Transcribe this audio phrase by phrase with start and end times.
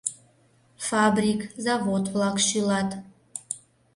[0.87, 2.89] Фабрик, завод-влак шӱлат.